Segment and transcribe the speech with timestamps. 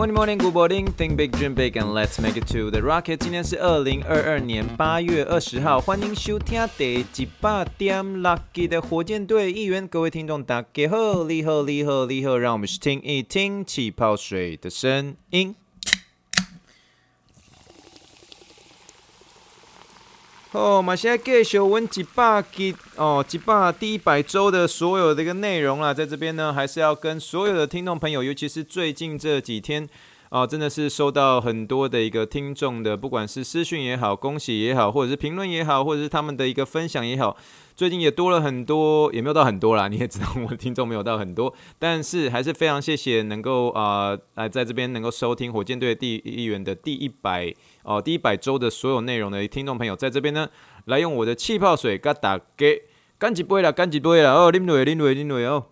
[0.00, 0.86] Morning, morning, good morning.
[0.92, 3.18] Think big, dream big, and let's make it to the rocket.
[3.18, 9.86] 今天是二零二二年八月二十号，欢迎收听第一百点 Lucky 的火箭队一员。
[9.86, 15.54] 各位听众，大家好，你好，你好，你好，让我们去听一听气泡水的声音。
[20.52, 29.88] 哦，我们现在继续温一百集哦，一百第一百周的所有的一个内容啦，在这边呢，还是要跟所有的听众朋友，尤其是最近这几天
[30.30, 37.36] 哦，真的是收到很多的一个听众的，不管是私讯也好，恭喜也好，或者是评论也好，或者是他们的一个分享也好，
[37.74, 47.52] 最近也多了很多，也没有到很多啦， 你也知道我的听众没有到很多，但是还是非常谢谢能够啊来在这边能够收听火箭队第一员的第一百。
[47.82, 50.48] 哦，第一百周的所有内容的听众朋友，在这边呢，
[50.84, 52.82] 来用我的气泡水给打给
[53.18, 55.66] 干几杯啦，干几杯啦，哦，啉落，啉落，啉落哦。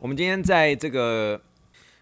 [0.00, 1.40] 我们今天在这个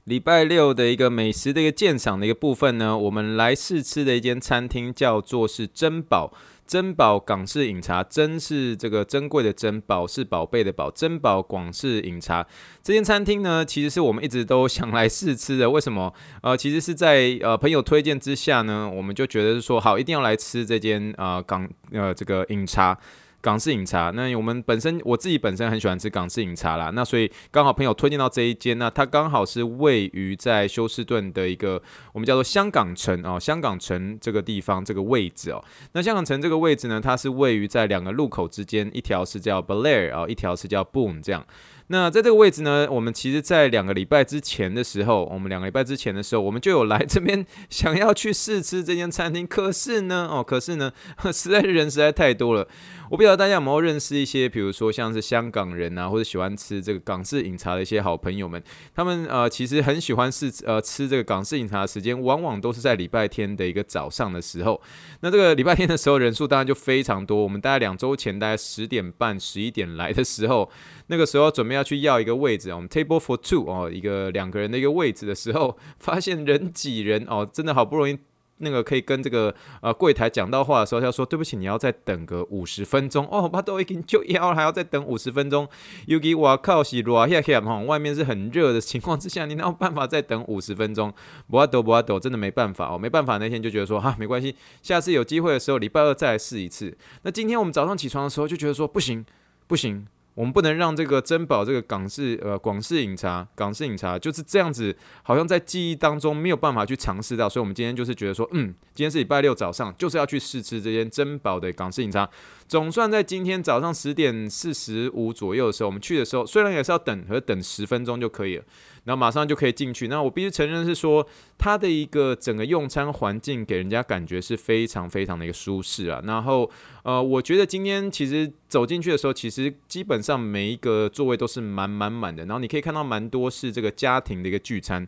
[0.04, 6.30] 礼拜六的一个美食的一个鉴赏的一个部分呢，我们来试吃的一间餐厅叫做是珍宝。
[6.66, 10.90] 珍宝港式饮茶，珍是这个珍贵的珍，宝是宝贝的宝。
[10.90, 12.46] 珍宝广式饮茶
[12.82, 15.70] 这间餐厅呢，其实是我们一直都想来试吃的。
[15.70, 16.12] 为什么？
[16.42, 22.98] 呃，其实是在呃朋友推荐之下呢，我们就觉得是说好，一定要来吃这间啊、港呃这个饮茶。
[23.40, 31.80] 港式饮茶，那我们本身我自己本身很喜欢吃港式饮茶啦，那所以刚好朋友推荐到这一间，那它刚好是位于在休斯顿的一个
[32.12, 41.46] 我们叫做香港城哦，香港城这个地方这个位置哦，那香港城这个位置呢，它是位于在两个路口之间，一条是叫 Blair 啊，一条是叫 Boom 这样。
[41.88, 49.46] 那在这个位置呢，我们其实，在两个礼拜之前的时候，我们两个礼拜之前的时候，我们就有来这边 想要去试吃这间餐厅。
[49.46, 50.92] 可是呢，哦，可是呢，
[51.32, 52.66] 实在是人实在太多了。
[53.08, 58.60] 我不知道大家有没有认识一些，比如说像是香港人啊，或者喜欢吃这个港式饮茶的一些好朋友们，
[58.92, 64.82] 他们呃，其实很喜欢试呃吃这个港式饮茶的时间，往往都是在礼拜天的一个早上的时候。
[65.20, 67.40] 那这个礼拜天的时候，人数当然就非常多。
[67.44, 70.68] 我们大概两周前，大概十点半、十一点来的时候，
[71.08, 78.18] 那个时候准备要去要一个位置，我们 table for two 哦，一个两个人的一个位置的时候， 发现人挤人哦，真的好不容易
[78.58, 85.68] 那个可以跟这个呃柜台讲到话的时候，他说对不起，你要再等个五十分钟哦，他都已经就要还要再等五十分钟，
[86.06, 91.12] 尤其我靠是热下下哈，外面是很热的情况之下，你哪有办法再等五十分钟？
[91.50, 96.96] 不阿斗不阿斗，真的没办法哦，没办法，那天就觉得说哈没关系，下次有机会的时候，礼拜二再来试一次。
[97.22, 99.24] 那今天我们早上起床的时候就觉得说不行
[99.66, 100.06] 不行。
[100.36, 112.28] 我们不能让这个珍宝这个港式呃广式饮茶，港式饮茶就是这样子，好像在记忆当中没有办法去尝试到，所以我们今天就是觉得说，嗯，今天是礼拜六早上，就是要去试吃这间珍宝的港式饮茶。
[112.68, 118.64] 总算在今天早上十点四十五左右的时候，我们去的时候，虽然也是要等，可是等十分钟就可以了。
[119.04, 120.08] 然后马上就可以进去。
[120.08, 121.24] 那我必须承认是说，
[121.56, 126.20] 它的一个整个用餐环境给人家感觉是非常非常的一个舒适啊。
[126.24, 126.68] 然后
[127.04, 132.44] 呃，我觉得今天其实走进去的时候，其实基本上每一个座位都是满满满的。
[132.46, 135.06] 然后你可以看到蛮多是这个家庭的一个聚餐。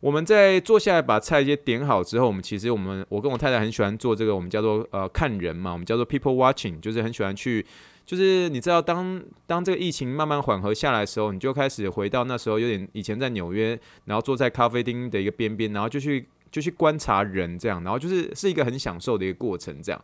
[0.00, 7.64] 我们在坐下来把菜些点好之后，我们其实我们我跟我太太很喜欢做这个，我们叫做呃看人嘛，我们叫做 people watching，就是很喜欢去。
[8.06, 20.02] 就是你知道当，当这个疫情慢慢缓和下来的时候，你就开始回到那时候有点以前在纽约，然后坐在咖啡厅的一个边边，然后就去就去观察人这样，然后就是是一个很享受的一个过程这样。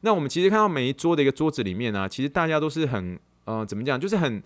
[0.00, 4.42] 那我们其实看到每一桌的一个桌子里面呢、其实大家都是很呃怎么讲，就是很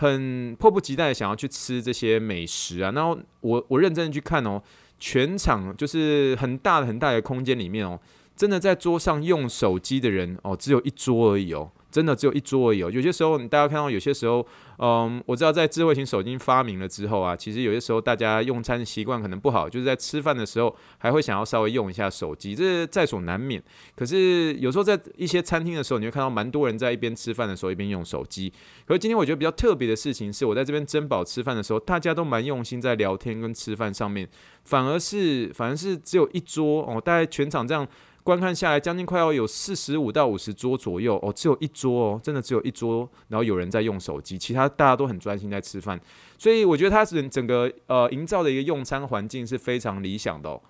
[0.00, 2.90] 很迫不及待想要去吃这些美食啊。
[2.92, 4.62] 然后我我认真的去看哦，
[4.98, 8.00] 全场就是很大的很大的空间里面哦，
[8.34, 11.70] 真的在桌上用手机的人哦，只有一桌而已哦。
[11.90, 12.78] 真的只有一桌而已。
[12.78, 14.46] 有些时候，你大家看到，有些时候，
[14.78, 23.62] 嗯，我知道在智慧型手机发明了之后啊，其实有些时候大家用餐习惯可能不好，就是在吃饭的时候还会想要稍微用一下手机，这是在所难免。
[23.94, 28.52] 可是有时候在一些餐厅的时候，你会看到蛮多人在一边吃饭的时候一边用手机。
[28.86, 34.28] 可是今天我觉得比较特别的事情是，我在这边珍宝吃饭的时候，大家都蛮用心在聊天跟吃饭上面，
[34.64, 37.86] 反而是反而是只有一桌哦，大概全场这样。
[38.22, 45.98] 观看下来，将近快要有四十五到五十桌左右哦，只有一桌哦，真的只有一桌，然后有人在用手机，其他大家都很专心在吃饭，
[46.38, 50.60] 所以我觉得它整整个呃营造的一个用餐环境是非常理想的。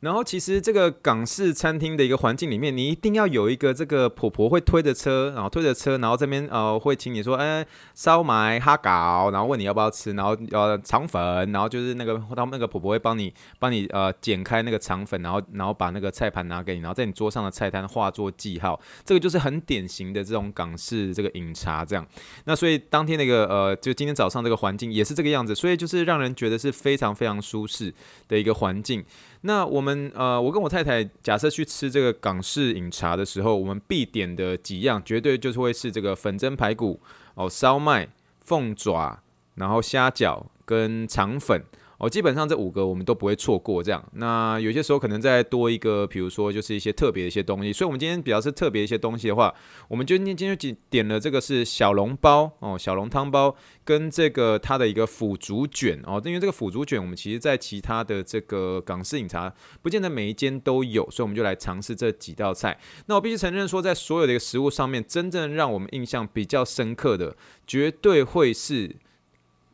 [0.00, 22.06] 然后其实这个港式餐厅的一个环境里面，你一定要有一个这个婆婆会推着车，然后推着车，然后这边呃会请你说，哎，烧麦哈搞，然后问你要不要吃，然后呃肠粉，然后就是那个他们那个婆婆会帮你帮你呃剪开那个肠粉，然后然后把那个菜盘拿给你，然后在你桌上的菜单画作记号，这个就是很典型的这种港式这个饮茶这样。
[22.44, 27.92] 那所以当天那个呃就今天早上这个环境也是这个样子，所以就是让人觉得是非常非常舒适
[28.28, 29.04] 的一个环境。
[29.42, 37.00] 那我们呃，我跟我太太假设去吃这个港式饮茶的时候，我们必点的几样绝对就是会是这个粉蒸排骨
[37.34, 38.08] 哦、烧麦、
[38.40, 39.20] 凤爪，
[39.54, 41.62] 然后虾饺跟肠粉。
[41.98, 44.02] 哦，基本上这五个我们都不会错过，这样。
[44.12, 47.72] 那有些时候可能再多一个，比如说就是一些特别的一些东西。
[47.72, 49.52] 所以，我们今天比较是特别一些东西的话，
[49.88, 56.22] 我们就今天今天就点了这个是小笼包哦，小笼汤包跟这个它的一个腐竹卷哦。
[56.24, 59.52] 因为这个腐竹卷，我们其实在其他的这个港式饮茶，
[59.82, 62.78] 不见得每一间都有，所以我们就来尝试这几道菜。
[63.06, 67.36] 那我必须承认说，在所有的一个食物上面，真正让我们印象比较深刻的，
[67.66, 68.94] 绝对会是，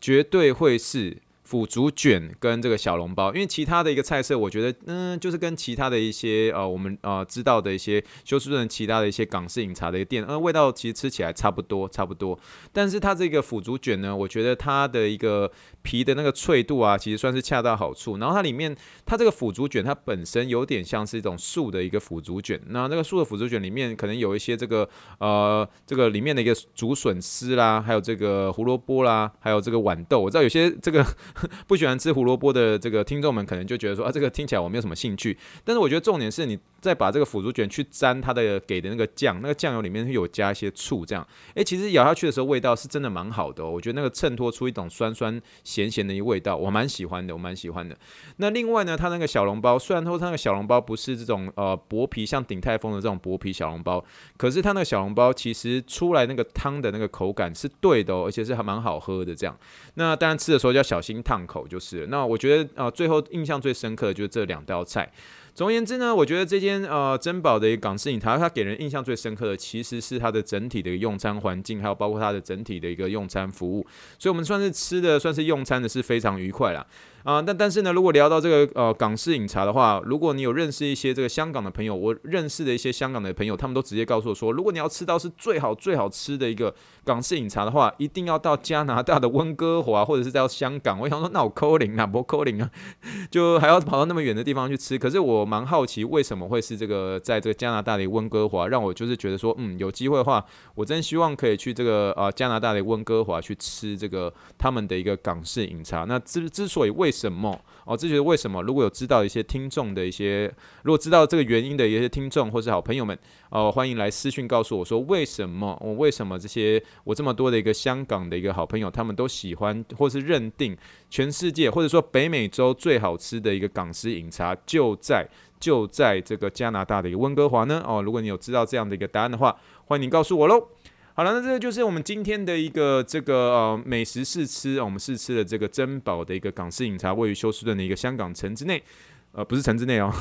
[0.00, 1.18] 绝对会是。
[1.44, 12.38] 腐竹卷跟这个小笼包，因为其他的一个菜色，我觉得，嗯，就是跟其他的一些呃，我们呃知道的一些休斯顿其他的一些港式饮茶的一个店，呃，味道其实吃起来差不多，差不多。
[12.72, 15.50] 但是它这个腐竹卷呢，我觉得它的一个
[15.82, 18.16] 皮的那个脆度啊，其实算是恰到好处。
[18.16, 18.74] 然后它里面，
[19.04, 24.88] 它这个腐竹卷它本身有点像是一种素的一个腐竹卷，那那个素的腐竹卷里面可能有一些这个
[25.18, 30.20] 呃，这个里面的一个竹笋丝啦，还有这个胡萝卜啦，还有这个豌豆。
[30.20, 31.04] 我知道有些这个。
[31.66, 35.36] 不喜欢吃胡萝卜的这个听众们，可能就觉得说啊，这个听起来我没有什么兴趣。
[35.64, 43.70] 但是我觉得重点是你再把这个腐竹卷去沾它的给的那个酱，那个酱油里面有加一些醋，这样，诶，其实咬下去的时候味道是真的蛮好的哦。
[43.70, 47.96] 我觉得那个衬托出一种酸酸咸咸的一个味道，我蛮喜欢的，我蛮喜欢的。
[48.36, 54.04] 那另外呢，它那个小笼包，虽然说它那个小笼包不是这种呃薄皮像鼎泰丰的这种薄皮小笼包，
[54.36, 59.58] 可是它那个小笼包其实出来那个汤的那个口感是对的哦，而且是还蛮好喝的这样。
[59.94, 62.06] 那当然吃的时候要小心烫口就是。
[62.08, 65.10] 那我觉得啊、最后印象最深刻的就是这两道菜。
[65.54, 73.86] 总而言之呢，我觉得这间呃珍宝的一个港式饮茶，它给人印象最深刻的其实是它的整体的一个用餐环境，还有包括它的整体的一个用餐服务。
[74.18, 76.84] 所以我们算是吃的，算是用餐的是非常愉快啦。
[77.24, 91.00] 啊，但但是呢，如果聊到这个呃港式饮茶的话，如果你有认识一些这个香港的朋友，我认识的一些香港的朋友，他们都直接告诉我说，如果你要吃到是最好最好吃的一个港式饮茶的话，一定要到加拿大的温哥华，或者是到香港。
[91.00, 92.70] 我想说，那我扣零啊，不扣零啊，
[93.32, 94.98] 就还要跑到那么远的地方去吃。
[94.98, 100.44] 可是我蛮好奇，为什么会是这个在这个加拿大的温哥华，让我就是觉得说，嗯，有机会的话，
[100.74, 106.04] 我真希望可以去这个呃加拿大的温哥华去吃这个他们的一个港式饮茶。
[106.04, 107.60] 那之之所以为什么？
[107.84, 108.62] 哦，这就是为什么？
[108.62, 110.52] 如果有知道一些听众的一些，
[110.82, 113.16] 如果知道这个原因的一些听众或是好朋友们，
[113.50, 115.78] 哦，欢迎来私讯告诉我说，为什么？
[115.80, 120.76] 我为什么这些我这么多的一个香港的一个好朋友，他们都喜欢或是认定
[121.10, 125.28] 全世界或者说北美洲最好吃的一个港式饮茶就在
[125.60, 127.82] 就在这个加拿大的一个温哥华呢？
[127.86, 130.68] 哦，如果你有知道这样的一个答案的话，欢迎你告诉我喽。
[131.16, 138.82] 好了，那这个就是我们今天的一个这个呃美食试吃，我们试吃的这个珍宝的一个港式饮茶，位于休斯顿的一个香港城之内，
[139.30, 140.12] 呃，不是城之内哦。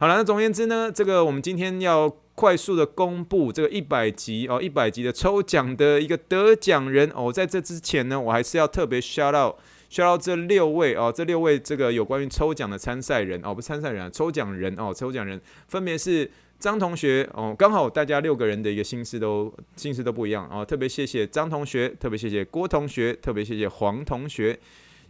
[0.00, 7.30] 好了，那总而言之呢，这个我们今天要快速的公布这个一百集哦，一百集的抽奖的一个得奖人哦。
[7.30, 9.56] 在这之前呢，我还是要特别 shout out
[9.90, 16.30] shout out 这六位哦，这六位这个有关于抽奖的参赛人哦，不是参赛人啊，抽奖人哦，抽奖人分别是。
[16.64, 24.58] 张同学哦，刚好大家六个人的一个心思都心思都不一样哦，特别谢谢张同学，特别谢谢郭同学，特别谢谢黄同学，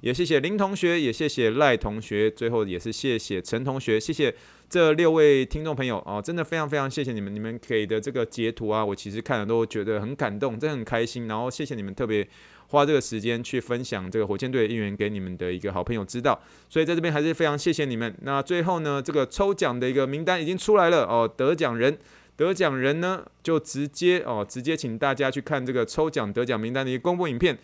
[0.01, 4.35] 也谢谢林同学，也谢谢赖同学，最后也是谢谢陈同学，谢谢
[4.69, 12.27] 这六位听众朋友哦，真的非常非常谢谢你们，你们给的这个截图啊，我其实看了都觉得很感动，真的很开心，然后谢谢你们特别。
[12.75, 16.39] 花这个时间去分享这个火箭队的应援给你们的一个好朋友知道，
[16.69, 18.13] 所以在这边还是非常谢谢你们。
[18.23, 21.97] 那最后呢，这个抽奖的一个名单已经出来了哦，得奖人，
[22.37, 27.57] 得奖人呢就直接哦，直接请大家去看这个抽奖得奖名单的一个公布影片。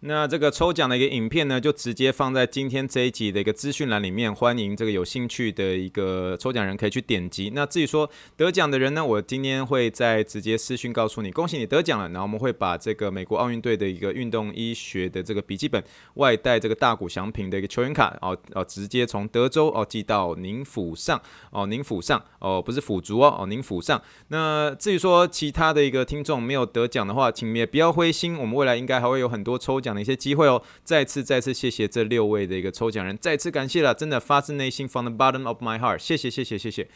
[0.00, 7.50] 那这个抽奖的一个影片呢，就直接放在今天这一集的一个资讯栏里面，欢迎这个有兴趣的一个抽奖人可以去点击。
[7.54, 12.06] 那至于说得奖的人呢，我今天会再直接私讯告诉你，恭喜你得奖了。
[12.10, 15.82] 然后我们会把这个美国奥运队的一个运动医学的这个笔记本
[16.14, 24.00] 外带这个大谷祥平的一个球员卡哦哦，直接从德州哦寄到您府上哦，您府上哦，不是府竹哦哦，您府上。
[24.28, 29.96] 那至于说其他的一个听众没有得奖的话，请也不要灰心，我们未来应该还会有很多抽奖奖。
[29.96, 30.62] 的一些机会哦。
[30.84, 36.86] 再次再次谢谢这六位的一个抽奖人，再次感谢了，真的发自内心，from the bottom of my heart，谢谢谢谢谢谢。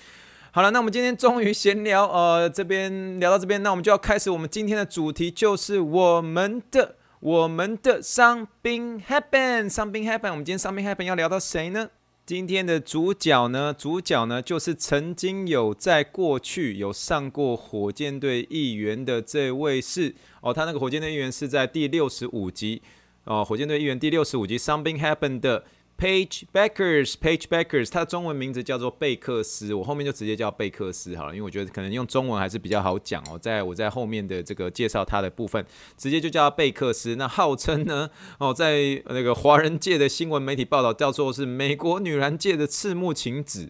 [0.52, 10.30] 好了，那我们今天终于闲聊，呃，这边聊到这边，那我们就要开始我们今天的主题，就是我们的我们的 something happen，something happen。
[10.30, 11.88] 我们今天 something happen 要聊到谁呢？
[12.30, 22.82] 今天的主角呢，主角呢就是曾经有在过去有上过火箭队议员的这位是哦，他那个火箭队议员是在第六十五集
[23.24, 25.62] 哦，火箭队议员第六十五集 Something Happened。
[26.00, 33.38] Page Backers，Page Backers，它的中文名字叫做贝克斯，我后面就直接叫贝克斯好了，因为我觉得可能用中文还是比较好讲哦。
[33.38, 35.62] 在我在后面的这个介绍它的部分，
[35.98, 37.16] 直接就叫贝克斯。
[37.16, 38.08] 那号称呢，
[38.40, 43.68] 哦，在那个华人界的新闻媒体报道叫做是美国女篮界的赤木晴子。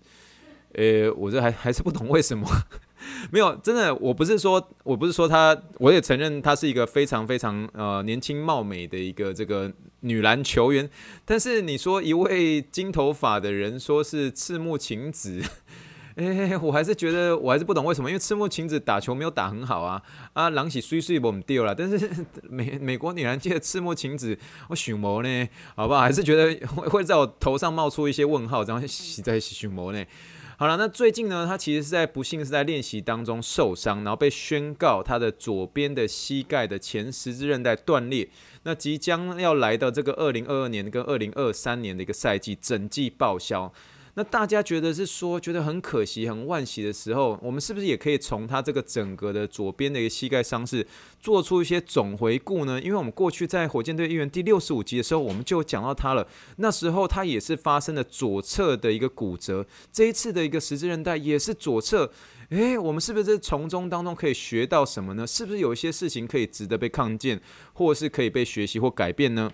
[0.75, 2.47] 呃，我这还还是不懂为什么。
[3.31, 10.89] 没有，真的，我不是说，我不是说她，我也承认她是一个非常非常呃年轻貌美的一个这个女篮球员，
[11.25, 15.43] 但是你说一位金头发的人说是赤木晴子，
[16.17, 20.03] 哎，我还是觉得我还是不懂为什么，因为赤木晴子打球没有打很好啊，
[20.33, 22.11] 啊，狼起碎碎我们丢了，但是
[22.49, 24.39] 美美国女篮界的赤木晴子，
[24.69, 26.01] 我许谋呢，好不好？
[26.01, 30.05] 还是觉得会会在我头上冒出一些问号，然后洗在许谋呢。
[30.61, 38.29] 好了，那最近呢，他其实是在不幸是在练习当中受伤，然后被宣告他的左边的膝盖的前十字韧带断裂，
[38.65, 43.73] 那即将要来到这个二零二二年跟二零二三年的一个赛季，整季报销。
[44.15, 50.87] 那大家觉得是说觉得很可惜、很惋惜的时候，我们是不是也可以从他这个整个的左边的一个膝盖伤势
[51.21, 52.81] 做出一些总回顾呢？
[52.81, 56.27] 因为我们过去在火箭队议员第六十五集的时候，我们就讲到他了。
[56.57, 62.11] 那时候他也是发生了左侧的一个骨折，这一次的一个十字韧带也是左侧。
[62.51, 65.25] 诶，我们是不是从中当中可以学到什么呢？
[65.25, 67.41] 是不是有一些事情可以值得被看见，
[67.75, 69.53] 或是可以被学习或改变呢？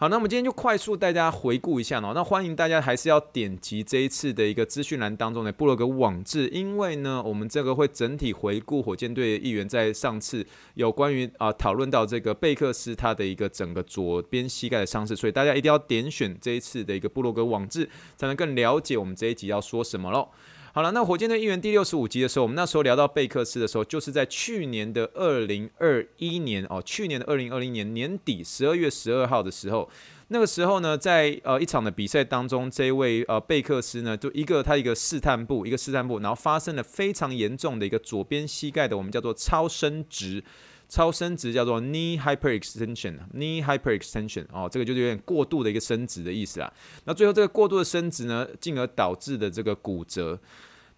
[0.00, 2.12] 好，那我们今天就快速带大家回顾一下哦。
[2.14, 20.30] 那欢迎大家还是要点击这一次的一个资讯栏当中的布洛格网志，因为呢，我们这个会整体回顾火箭队议员在上次有关于啊讨论到这个贝克斯他的一个整个左边膝盖的伤势，所以大家一定要点选这一次的一个布洛格网志，才能更了解我们这一集要说什么喽。
[20.72, 29.90] 好了，那火箭队议员第六十五集的时候，我们那时候聊到贝克斯的时候，就是在去年的二零二一年哦，去年的二零二零年年底十二月十二号的时候，
[30.28, 40.44] 那个时候呢，在呃一场的比赛当中，这位呃贝克斯呢，就一个他一个试探步，一个试探步，然后发生了非常严重的一个左边膝盖的我们叫做超伸直。
[40.90, 46.70] 超伸直叫做 knee hyperextension，knee hyperextension 哦，这个就是有点过度的一个伸直的意思啊。
[47.04, 50.38] 那最后这个过度的伸直呢，进而导致的这个骨折。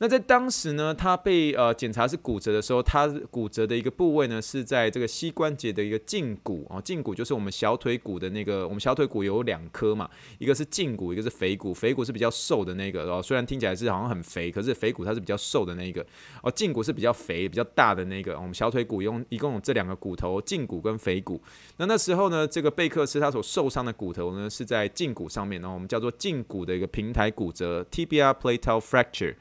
[0.02, 16.04] 那在当时呢，他被呃检查是骨折的时候，他骨折的一个部位呢是在这个膝关节的一个胫骨啊，胫骨就是我们小腿骨的那个，我们小腿骨有两颗嘛，一个是胫骨，一个是腓骨，腓骨是比较瘦的那个哦，虽然听起来是好像很肥，可是腓骨它是比较瘦的那个
[16.42, 18.34] 哦，胫骨是比较肥、比较大的那个。
[18.36, 21.40] 我们小腿骨用一共有这两个骨头，胫骨跟腓骨。
[21.76, 29.36] 那那时候呢，这个贝克斯他所受伤的骨头呢是在胫骨上面，然后我们叫做胫骨的一个平台骨折 （tibia plateau fracture）。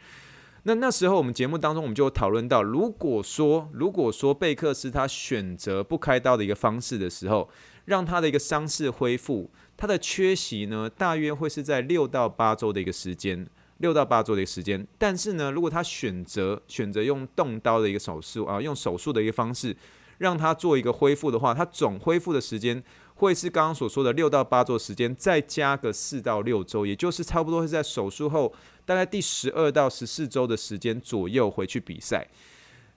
[0.64, 7.50] 那那时候我们节目当中，我们就讨论到，如果说如果说贝克斯他选择不开刀的一个方式的时候，
[7.86, 13.48] 让他的一个伤势恢复，他的缺席呢，大约会是在六到八周的一个时间，
[13.80, 14.86] 六到八周的一个时间。
[15.00, 19.76] 但是呢，如果他选择选择用动刀的一个手术啊，用手术的一个方式，
[20.20, 22.84] 让他做一个恢复的话，他总恢复的时间
[23.16, 28.54] 会是刚刚所说的六到八周时间，再加个四到六周，也就是差不多是在手术后。
[28.86, 32.28] 大概第十二到十四周的时间左右回去比赛。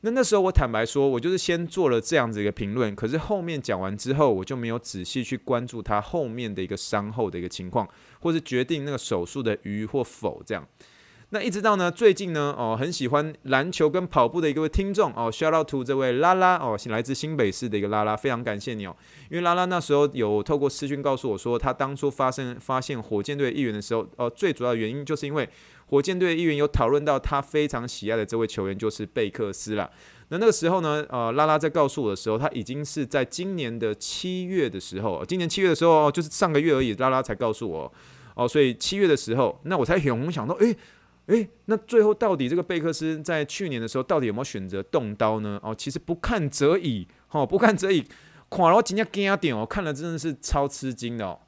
[0.00, 7.88] 那那时候我坦白说，我就是先做了这样子一个评论，可是后面讲完之后，我就没有仔细去关注他后面的一个伤后的一个情况，
[8.20, 10.68] 或是决定那个手术的余或否这样。
[11.34, 18.94] 那一直到呢，最近呢，哦，很喜欢篮球跟跑步的一个听众哦，shout out to 这位拉拉哦，来自新北市的一个拉拉，非常感谢你哦，
[19.28, 25.48] 因为拉拉那时候有透过私讯告诉我说，他当初发生发现火箭队议员的时候，哦，最主要的原因就是因为
[25.86, 29.90] 火箭队议员有讨论到他非常喜爱的这位球员就是贝克斯啦。
[30.28, 37.92] 那那个时候呢，呃，拉拉在告诉我的时候，他已经是在今年的七月的时候，今年七月的时候，哦就是上个月而已，拉拉才告诉我
[38.36, 40.76] 哦，所以七月的时候，那我才有想到，诶。
[41.26, 45.58] 诶，那最后到底这个贝克斯在去年的时候到底有没有选择动刀呢？
[45.62, 48.04] 哦，其实不看则已，哦，不看则已，
[48.50, 51.40] 垮了我今天惊点哦，看了真的是超吃惊的哦。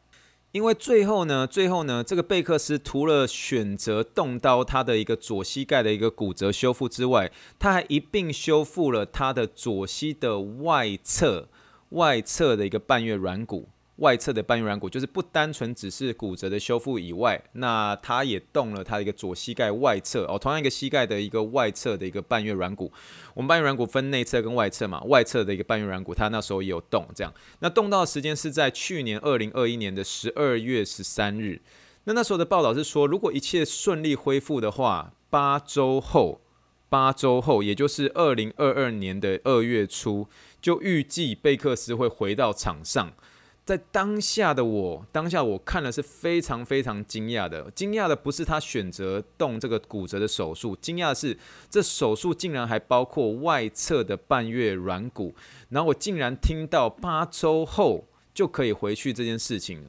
[0.52, 11.50] 因为最后呢，最后呢，这个贝克斯除了选择动刀他的一个左膝盖的一个骨折修复之外，他还一并修复了他的左膝的外侧
[11.90, 13.68] 外侧的一个半月软骨。
[13.96, 22.92] 外侧的半月软骨，就是不单纯只是骨折的修复以外，那他也动了他的一个左膝盖外侧哦，同样一个膝盖的一个外侧的一个半月软骨。
[23.32, 27.32] 我们半月软骨分内侧跟外侧嘛，外侧的一个半月软骨，他那时候也有动，这样。
[27.60, 31.62] 那动到的时间是在去年二零二一年的十二月十三日。
[32.04, 36.42] 那那时候的报道是说，如果一切顺利恢复的话，八周后，
[36.88, 40.28] 八周后，也就是二零二二年的二月初，
[40.60, 43.14] 就预计贝克斯会回到场上。
[43.66, 47.68] 在当下的我，当下我看了是非常非常惊讶的。
[47.72, 51.36] 惊讶的不是他选择动这个骨折的手术，惊讶的是
[51.68, 55.34] 这手术竟然还包括外侧的半月软骨。
[55.70, 59.84] 然后我竟然听到八周后就可以回去这件事情。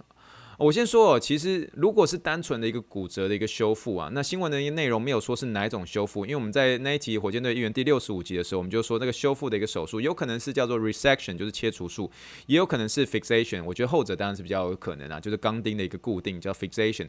[0.57, 12.09] 我先说哦，其实如果是单纯的一个骨折的一个修复啊，那新闻的一个内容没有说是哪一种修复，因为我们在那一集火箭队议员第六十五集的时候，我们就说那个修复的一个手术有可能是叫做 resection，就是切除术，
[12.47, 13.63] 也有可能是 fixation。
[13.63, 17.07] 我觉得后者当然是比较有可能啊，就是钢钉的一个固定叫 fixation。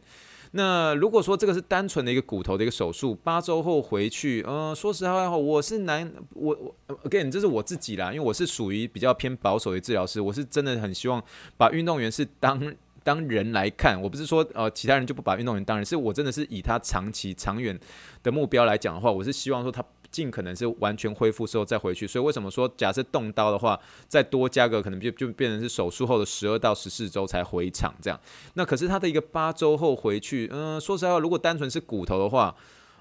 [0.50, 11.22] 那如果说这个是单纯的一个骨头的一个手术，八周后回去，嗯、呃，说实话，我是难，我我 again 这是我自己啦，因为我是属于比较偏保守的治疗师，我是真的很希望
[11.56, 12.74] 把运动员是当。
[13.08, 17.80] 当人来看，我不是说呃其他人就不把运动员当人，是我真的是以他长期长远
[18.22, 22.06] 的目标来讲的话，我是希望说他尽可能是完全恢复之后再回去。
[22.06, 28.20] 所以为什么说假设动刀的话，再多加个可能就就变成是手术后的十二到十四周才回场这样。
[28.52, 32.54] 那可是他的一个八周后回去，嗯、说实话，如果单纯是骨头的话。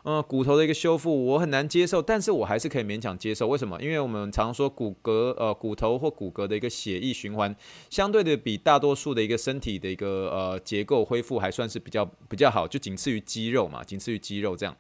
[0.10, 3.46] 嗯，骨头的一个修复我很难接受，但是我还是可以勉强接受。
[3.46, 3.78] 为什么？
[3.82, 7.54] 因为我们常说骨骼，呃，骨头或骨骼的一个血液循环，
[7.90, 14.74] 相对的比大多数的一个身体的一个呃结构恢复还算是比较比较好，就仅次于肌肉嘛，仅次于肌肉这样。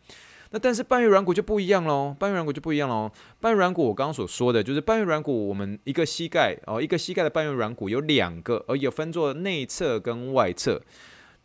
[0.51, 3.11] 那但是半月软骨就不一样喽，半月软骨就不一样喽。
[3.41, 10.81] 半月软骨我刚刚所说的就是半月软骨，我们一个膝盖哦，一个膝盖的半月软骨有两个，而有分作内侧跟外侧。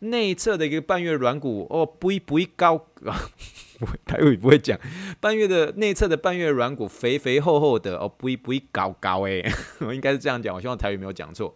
[0.03, 3.29] 内侧的一个半月软骨哦，不一不一高啊，
[4.05, 4.79] 台语不会讲。
[5.19, 9.41] 半月的内侧的半月软骨肥肥厚厚的哦，不一不一高高哎，
[9.79, 11.55] 我应该是这样讲，我希望台语没有讲错。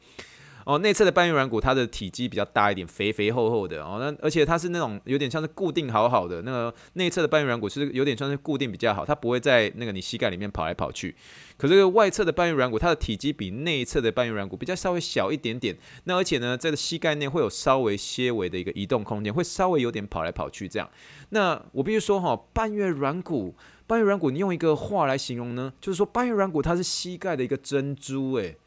[0.67, 3.99] 哦，内侧的半月软骨，它的体积比较大一点，肥肥厚厚的哦。
[4.01, 11.15] 那而且它是那种有点像是固定好好的那个内侧的半月软骨是有点像是固定比较好，它不会在那个你膝盖里面跑来跑去。
[11.55, 15.73] 可是这个外侧的半月软骨，它的体积比内侧的半月软骨比较稍微小一点点。
[16.03, 20.89] 那而且呢，在膝盖内会有稍微些微的一个移动空间，会稍微有点跑来跑去这样。
[21.29, 23.55] 那我必须说哈，半月软骨，
[23.87, 28.57] 半月软骨，你用一个话来形容呢，就是说半月软骨它是膝盖的一个珍珠诶。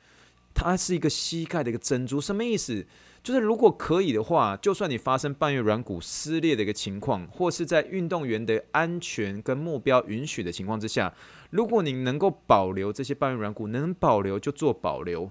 [0.54, 2.86] 它是一个膝盖的一个珍珠，什么意思？
[3.22, 11.12] 就是如果可以的话，就算你发生半月软骨撕裂的一个情况，或是在运动员的安全跟目标允许的情况之下，
[11.50, 15.30] 如果你能够保留这些半月软骨，能保留就做保留。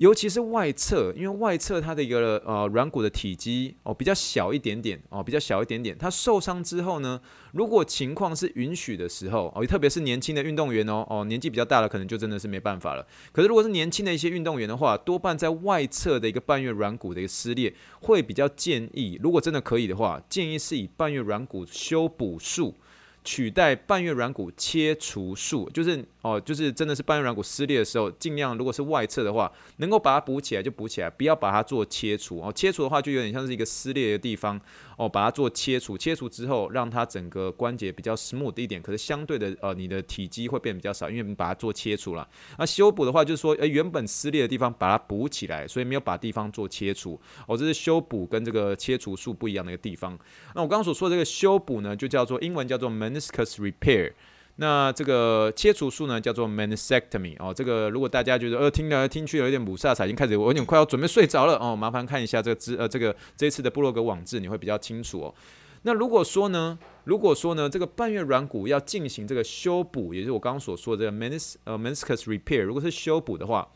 [0.00, 7.20] 尤其是外侧，因为外侧它的一个呃软骨的体积哦比较小一点点哦比较小一点点，它受伤之后呢，
[7.52, 13.06] 如果情况是允许的时候哦，特别是年轻的运动员哦哦年纪比较大的可能就真的是没办法了。
[13.30, 22.74] 可是如果是年轻的一些运动员的话，多半在外侧的一个半月软骨的一个撕裂，会比较建议，如果真的可以的话，建议是以半月软骨修补术。
[23.22, 32.52] 取代半月软骨切除术，就是哦，就是真的是半月软骨撕裂的时候，尽量如果是外侧的话，能够把它补起来就补起来，不要把它做切除哦。
[32.54, 34.60] 切除的话就有点像是一个撕裂的地方
[34.98, 42.28] 哦，把它做切除，切除之后让它整个关节比较 smooth 一点，可是相对的呃，你的体积会变比较少，因为你把它做切除了。
[42.58, 50.18] 那修补的话就是说，诶，原本撕裂的地方把它补起来，所以没有把地方做切除哦，这是修补跟这个切除术不一样的一个地方。
[50.54, 54.12] 那我刚刚所说的这个修补呢，就叫做英文叫做 meniscus repair，
[54.56, 57.52] 那这个切除术呢叫做 meniscectomy 哦。
[57.54, 65.34] 这个如果大家觉得呃听来听去有点雾煞煞，已经开始我有点快要准备睡着了哦，麻烦看一下这个资呃这个这一次的布洛格网志，你会比较清楚哦。
[65.82, 73.66] 那如果说呢，如果说呢，这个半月软骨要进行这个修补，也就是我刚刚所说的这个 menis 呃 meniscus repair，如果是修补的话，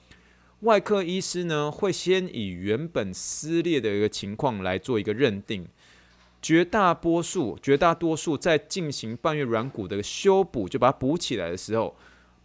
[0.60, 5.66] 外科医师呢会先以原本撕裂的一个情况来做一个认定。
[6.44, 11.96] 绝大多数，绝大多数在进行半月软骨的修补，就把它补起来的时候，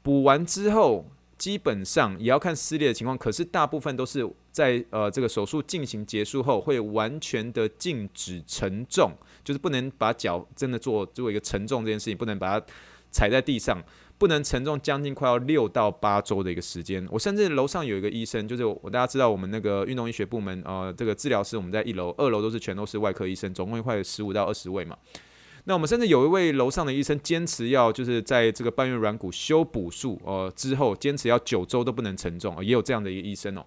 [0.02, 1.06] 补完之后，
[1.38, 3.18] 基本上也要看撕裂的情况。
[3.18, 9.12] 可是大部分都是在呃这个手术进行结束后，会完全的静止承重，
[9.44, 12.66] 就是不能把脚真的做做一个承重这件事情，不能把它
[13.12, 13.84] 踩在地上。
[14.20, 24.98] 不能承重将近快要六到八周的一个时间，我甚至楼上有一个医生，就是我大家知道我们那个运动医学部门，呃，这个治疗师我们在一楼，二楼都是全都是外科医生，总共快有十五到二十位嘛。
[25.64, 33.66] 那我们甚至有一位楼上的医生坚持要就是在这个半月软骨修补术呃之后，坚持要九周都不能承重，也有这样的一个医生哦。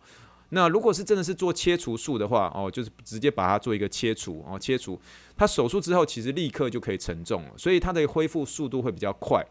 [0.51, 5.01] 那如果是真的是做切除术的话，哦，就是直接把它做一个切除，哦，切除，
[5.35, 9.43] 他手术之后其实立刻就可以承重了，所以他的恢复速度会比较快。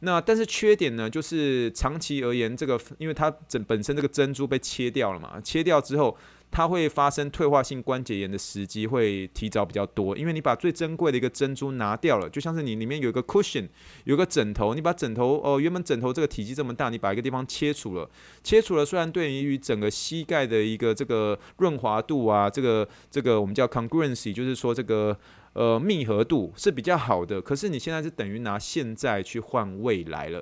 [0.00, 6.16] 那但是缺点呢，就是长期而言，这个因为它整本身这个珍珠被切掉了嘛，切掉之后，
[6.52, 13.66] 它会发生退化性关节炎的时机会提早比较多，因为你把最珍贵的一个珍珠拿掉了，就像是你里面有一个 cushion，
[14.04, 18.08] 有个枕头，你把枕头哦，原本枕头这个体积这么大，你把一个地方切除了，
[18.44, 25.18] 切除了，虽然对于整个膝盖的一个这个润滑度啊，这个这个我们叫 congruency，就是说这个。
[25.58, 30.40] 呃，密合度是比较好的，可是你现在是等于拿现在去换未来了，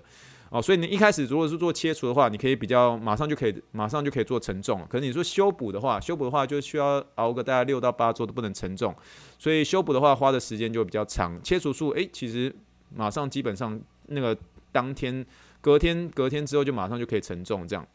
[0.50, 8.94] 哦，所以你一开始如果是做切除的话，你可以比较马上就可以马上就可以做承重，可是你说修补的话，修补的话就需要熬个大概六到八周都不能承重，
[9.38, 11.40] 所以修补的话花的时间就比较长。
[11.42, 12.54] 切除术，诶，其实
[12.94, 14.36] 马上基本上那个
[14.70, 15.24] 当天、
[15.62, 17.86] 隔天、隔天之后就马上就可以承重，这样。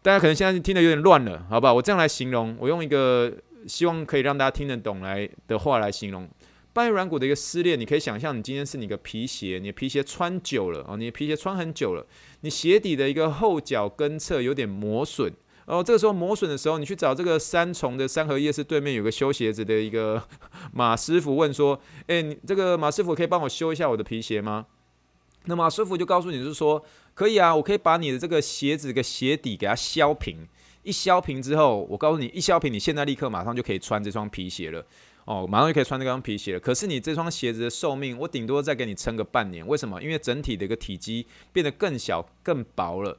[0.00, 1.74] 大家可能现在听得有点乱了，好吧？
[1.74, 3.32] 我这样来形容，我用一个。
[3.66, 6.28] 希望可以让大家听得懂来的话来形容
[6.72, 12.06] 半月软骨的一个撕裂，你可以想象，你今天是你的皮鞋，你的皮鞋穿久了哦，你的皮鞋穿很久了，
[12.42, 15.32] 你鞋底的一个后脚跟侧有点磨损
[15.66, 20.22] 哦，这个时候磨损的时候，你去找这个三重的三合夜市对面有个修鞋子的一个
[20.72, 24.66] 马师傅问说，诶，你这个马师傅可以帮我修一下我的皮鞋吗？
[25.46, 30.46] 那马师傅就告诉你是说，可以啊，我可以把你的这个鞋子的鞋底给它削平。
[30.82, 34.84] 一削平之后，我告诉你，一削平，你现在立刻马上就可以穿这双皮鞋了。
[35.26, 36.60] 哦，马上就可以穿这双皮鞋了。
[36.60, 39.64] 可是你这双鞋子的寿命，我顶多再给你撑个半年。
[39.66, 40.02] 为什么？
[40.02, 43.16] 因为整体的一个体积变得更小、更薄了。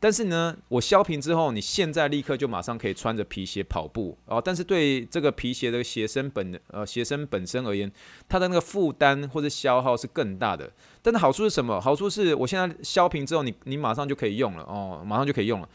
[0.00, 4.18] 但是呢，我削平之后，你现在立刻就马上可以穿着皮鞋跑步。
[4.26, 7.90] 哦，但是对这个皮鞋的鞋身本呃鞋身本身而言，
[8.28, 10.70] 它的那个负担或者消耗是更大的。
[11.00, 11.80] 但是好处是什么？
[11.80, 14.64] 好处是我现在削平之后，你你马上就可以用了。
[14.64, 15.68] 哦，马上就可以用了。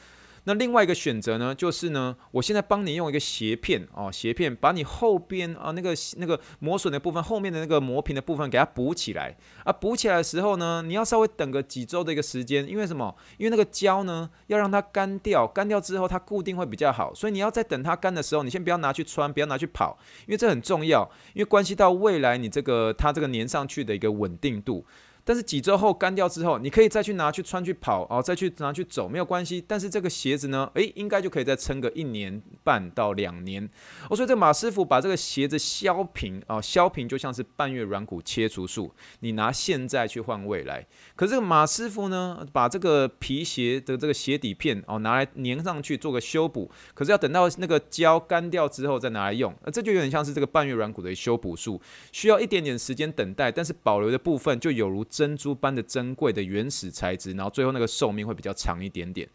[0.49, 9.71] 那另外一个选择呢，就是呢，我现在帮你用一个斜片哦，斜片把你后边啊那个那个磨损的部分，后面的那个磨平的部分给它补起来啊。
[9.71, 13.15] 补起来的时候呢，你要稍微等个几周的一个时间，因为什么？
[13.38, 24.83] 因为那个胶呢要让它干掉，干掉之后它固定会比较好，所以你要在等它干的时候，你先不要拿去穿，不要拿去跑，因为这很重要，因为关系到未来你这个它这个粘上去的一个稳定度。
[25.29, 29.63] 但是几周后干掉之后，你可以再去拿去穿去跑哦，再去拿去走没有关系。
[29.67, 33.67] 但是这个鞋子呢，诶，应该就可以再撑个一年半到两年。
[34.08, 40.86] 哦，所以这马师傅把这个鞋子削平哦，削平就像是半月软骨切除术，你拿现在去换未来。
[41.15, 55.05] 可是这个马师傅呢，把这个皮鞋的这个鞋底片哦拿来粘上去做个修补，可是要等到那个胶干掉之后再拿来用，呃，这就有点像是这个半月软骨的修补术，需要一点点时间等待，但是保留的部分就有如。
[55.10, 59.27] 珍珠般的珍贵的原始材质，然后最后那个寿命会比较长一点点。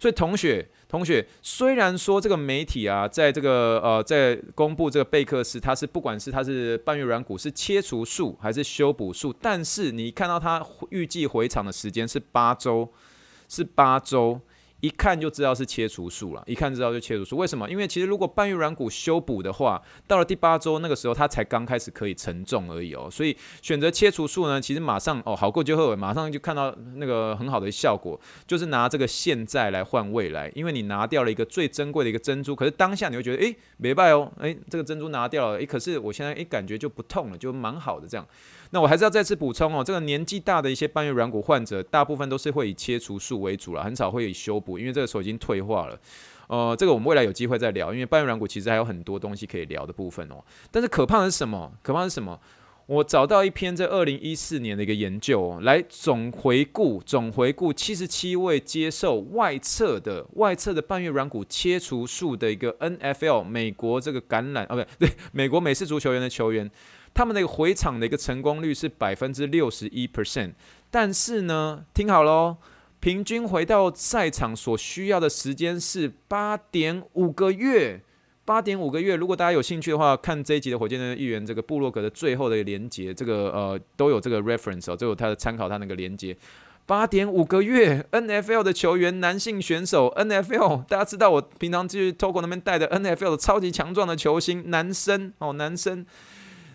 [0.00, 12.88] 所以同学，同学，虽然说这个媒体啊，在这个呃，在公布这个贝克斯，它是不管是它是半月软骨是切除术还是修补术，但是你看到它预计回场的时间是八周，
[13.48, 14.40] 是八周。
[14.80, 17.36] 一看就知道是切除术了，一看知道就切除术。
[17.36, 17.68] 为什么？
[17.68, 23.08] 因为其实如果半月软骨修补的话，到了第八周那个时候，它才刚开始可以承重而已哦。
[23.10, 30.48] 所以选择切除术呢，其实马上哦好过就后，马上就看到那个很好的效果，就是拿这个现在来换未来。
[30.54, 38.24] 因为你拿掉了一个最珍贵的一个珍珠，可是当下你会觉得诶，没败哦，诶，这个珍珠拿掉了，诶，可是我现在诶感觉就不痛了，就蛮好的这样。
[38.70, 45.96] 那我还是要再次补充哦，这个年纪大的一些半月软骨患者，大部分都是会以切除术为主了，很少会以修因为这个时候已经退化了。
[46.48, 50.42] 呃，这个我们未来有机会再聊，因为半月软骨其实还有很多东西可以聊的部分哦。
[50.72, 51.72] 但是可怕的是什么？
[51.82, 52.40] 可怕的是什么？
[52.86, 66.70] 我找到一篇在二零一四年的一个研究哦，来总回顾总回顾七十七位接受外侧的外侧的半月软骨切除术的一个 NFL 美国这个橄榄啊，不对，对，美国美式足球员的球员。
[67.12, 70.52] 他们那个回场的一个成功率是百分之六十一 percent，
[70.88, 72.58] 但是呢，听好喽，
[73.08, 77.98] 平均回到赛场所需要的时间是八点五个月，
[78.44, 79.16] 八点五个月。
[79.16, 86.36] 如果大家有兴趣的话，看这一集的火箭队的议员这个部落格的最后的连接，这个呃都有这个 reference 哦，都有他的参考，他那个连接。
[86.84, 96.04] 八点五个月，NFL 的球员，男性选手，NFL 大家知道我平常去 Togo 那边带的 NFL 的超级强壮的球星，男生哦，男生。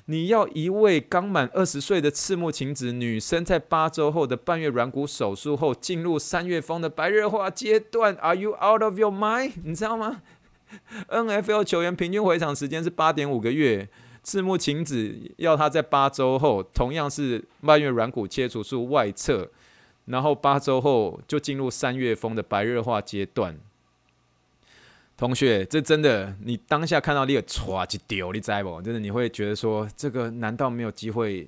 [0.06, 9.54] 你要一位刚满二十岁的赤木晴子女生，在八周后的半月软骨手术后，进入三月风的白热化阶段？Are you out of your mind？
[9.64, 10.22] 你知道吗
[11.08, 13.88] ？NFL 球员平均回场时间是八点五个月，
[14.24, 19.50] 赤木晴子要他在八周后，同样是半月软骨切除术外侧，
[20.06, 23.58] 然后八周后就进入三月风的白热化阶段。
[25.16, 28.82] 同学，这真的，你当下看到你有歘一丢，你知不？
[28.82, 31.48] 真的你会觉得说，这个难道没有机会？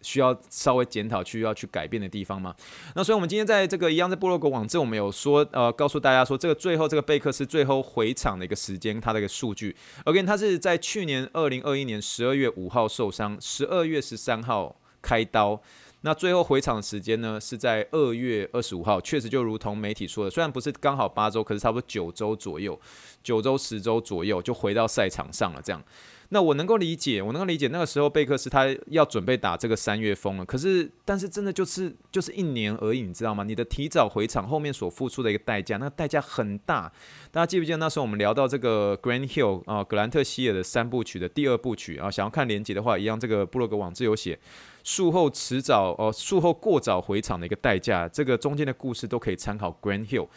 [0.00, 2.54] 需要稍微检讨去要去改变的地方吗？
[2.94, 9.74] 那所以，我们今天在这个一样在部落格网志，我们有说，呃，告诉大家说，这个最后这个贝克是最后回场的一个时间，它的一个数据。
[10.04, 15.60] OK，他是在去年二零二一年十二月五号受伤，十二月十三号开刀。
[16.02, 19.00] 那最后回场的时间呢，是在二月二十五号。
[19.00, 22.78] 确实，就如同媒体说的，虽然不是刚好八周，可是差不多九周左右，
[23.22, 25.82] 九周十周左右就回到赛场上了，这样。
[26.30, 33.42] 那我能够理解，我能够理解那个时候贝克斯他要准备打这个三月风了，可是但是真的就是就是一年而已，你知道吗？
[33.44, 36.92] 你的提早回场后面所付出的一个代价，那个代价很大。
[37.30, 42.10] 大家记不记得那时候我们聊到这个 Grant Hill 啊，格兰特希尔的三部曲的第二部曲啊？
[42.10, 44.38] 想要看连结的话，一样这个布洛格网志有写，
[44.88, 50.28] 术后迟早哦，术后过早回场的一个代价，这个中间的故事都可以参考 Grand Hill。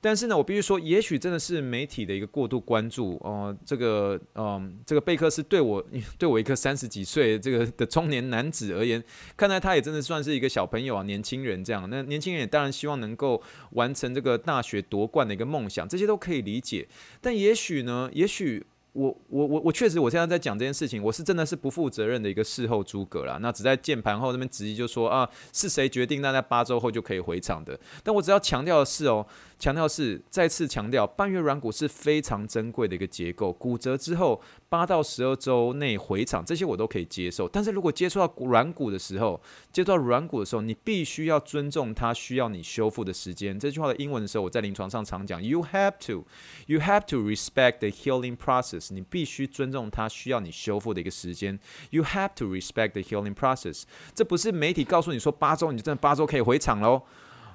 [0.00, 3.58] 但是呢，我必须说，也许真的是媒体的一个过度关注哦、呃。
[3.66, 5.84] 这个，嗯、呃，这个贝克斯对我，
[6.16, 9.04] 对我一个三十几岁这个的中年男子而言，
[9.36, 11.86] 看来他也真的算是一个小朋友啊，年轻人这样。
[11.90, 16.88] 那年轻人也当然希望能够完成这个大学夺冠的一个梦想，这些都可以理解。
[17.20, 18.64] 但也许呢，也许。
[18.92, 23.38] 我我我我确实，我现在在讲这件事情，我是真的是不负责任的一个事后诸葛啦。
[23.40, 27.78] 那只在键盘后那边直接，就说啊，是谁决定那在八周后就可以回场的？
[28.02, 29.24] 但我只要强调的是哦，
[29.58, 37.48] 强调是再次强调，半月软骨是非常珍贵的一个结构，骨折之后八到十二周内回场，这些我都可以接受。
[37.48, 39.38] 但是如果接触到软骨的时候，
[39.72, 43.58] 接触到软骨的时候，你必须要尊重它需要你修复的时间。
[43.58, 46.24] 这句话的英文的时候，我在临床上常讲，You have to,
[46.68, 48.94] you have to respect the healing process。
[48.94, 51.58] 你必须尊重他需要你修复的一个时间。
[51.90, 53.82] You have to respect the healing process。
[54.14, 57.02] 这不是媒体告诉你说八周，你就真的八周可以回场喽。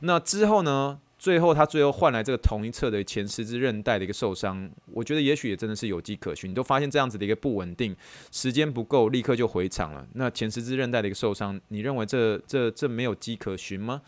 [0.01, 0.99] 那之后呢？
[1.25, 6.51] 最后他最后换来这个同一侧的前十字韧带的一个受伤，我觉得也许也真的是有迹可循。
[6.51, 7.95] 你都发现这样子的一个不稳定，
[8.31, 10.05] 时间不够，立刻就回场了。
[10.13, 14.03] 那前十字韧带的一个受伤，你认为这这这没有迹可循吗？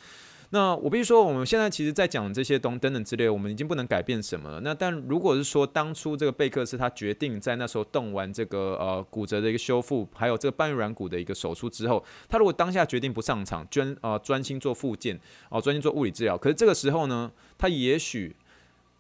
[0.52, 4.62] 那我必须说，我们现在其实，在讲这些东等等之类，我们已经不能改变什么了。
[4.62, 18.34] 那但如果是说，当初这个贝克斯他决定在那时候动完这个呃骨折的一个修复，还有这个半月软骨的一个手术之后，他如果当下决定不上场，专呃专心做复健，哦专心做物理治疗，可是这个时候呢，他也许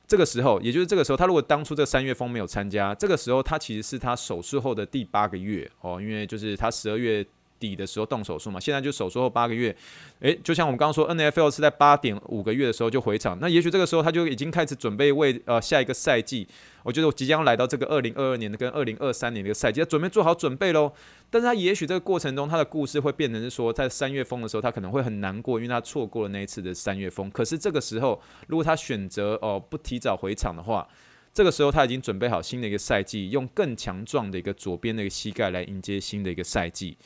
[0.06, 7.26] 这个时候，也就是这个时候，他如果当初这三月风没有参加，这个时候他其实是他手术后的第八个月哦，因为就是他十二月。
[7.60, 9.76] 底的时候动手术嘛，现在就手术后八个月，
[10.20, 16.48] 诶，就像我们刚刚说，NFL 是在八点五个月的时候就回场，那也许这个时候他就已经开始准备为呃下一个赛季，
[16.84, 20.91] 我觉得我即将来到这个二零二二年的跟二零二三年的一个赛季，他准备做好准备喽。
[21.30, 27.30] 但是他也许这个过程中他的故事会变成是说，在三月风的时候他可能会很难过，因为他错过了那一次的三月风。
[27.32, 30.88] 可是这个时候，如果他选择哦、不提早回场的话，
[31.34, 36.98] 这个时候他已经准备好新的一个赛季，用更强壮的一个左边的一个膝盖来迎接新的一个赛季。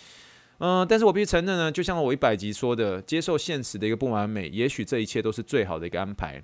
[0.63, 6.39] 嗯，但是我必须承认呢，就像我一百集说的，接受现实的一个不完美，也许这一切都是最好的一个安排。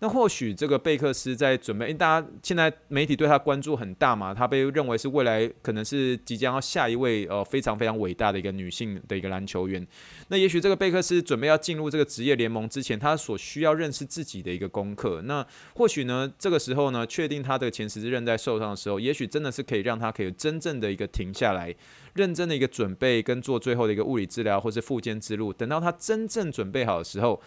[0.00, 9.84] 那或许这个贝克斯在准备，因为大家现在媒体对他关注很大嘛，他被认为是未来可能是即将要下一位呃非常非常伟大的一个女性的一个篮球员。
[10.28, 15.20] 那也许这个贝克斯准备要进入这个职业联盟之前，他所需要认识自己的一个功课。
[15.22, 21.74] 那或许呢，这个时候呢，确定他的前十字韧带受伤的时候，也许真的是可以让他可以真正的一个停下来，
[22.14, 25.52] 认真的一个准备跟做最后的一个物理治疗或是复健之路。
[25.52, 27.42] 等到他真正准备好的时候。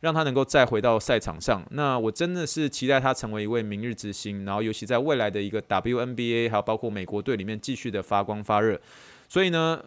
[0.00, 8.80] 让他能够再回到赛场上，那我真的是期待他成为一位明日之星，然后尤其在未来的一个 WNBA，还有包括美国队里面继续的发光发热。
[9.28, 9.82] 所以呢，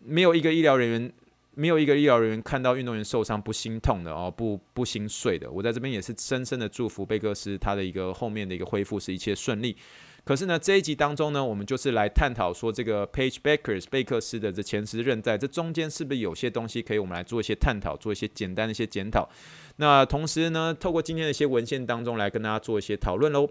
[0.00, 1.12] 没有一个医疗人员，
[1.54, 5.50] 没有一个医疗人员看到运动员受伤不心痛的哦，不不心碎的。
[5.50, 9.76] 我在这边也是深深的祝福贝克斯他的一个后面的一个恢复是一切顺利。
[10.24, 19.28] 可是呢，这一集当中呢，我们就是来探讨说这个 Page backers，贝克斯的这前十字韧带，这中间是不是有些东西可以我们来做一些探讨，做一些简单的一些检讨。
[19.76, 23.48] 那同时呢，透过今天的一些文献当中来跟大家做一些讨论喽。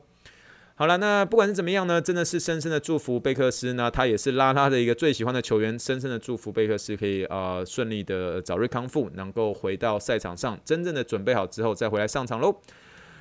[0.82, 12.60] 好了，那不管是怎么样呢，真的是深深的祝福贝克斯呢，他也是拉拉的一个最喜欢的球员，深深的祝福贝克斯可以呃顺利的早日康复，能够回到赛场上，真正的准备好之后再回来上场喽。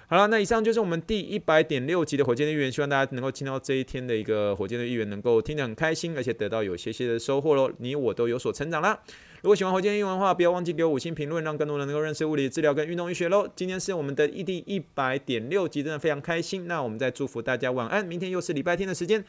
[0.07, 7.71] 好了，那以上就是我们第一百点六集的火箭队预言，希望大家能够听到这一天的一个火箭队预言，能够听得很开心，而且得到有些些的收获喽。
[7.77, 8.99] 你我都有所成长啦。
[9.43, 13.49] 如果喜欢火箭英文的话，不要忘记给我五星评论，让更多人能够认识物理治疗跟运动医学喽。
[13.57, 16.67] 今天是我们的 ED 一百点六集，真的非常开心。
[16.67, 19.25] 那我们再祝福大家晚安，明天又是礼拜天的时间，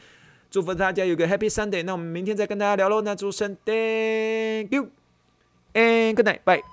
[0.50, 1.82] 祝福大家有个 Happy Sunday。
[1.82, 3.00] 那我们明天再跟大家聊喽。
[3.00, 4.90] 那祝神 Thank you
[5.72, 6.71] and Good night，bye。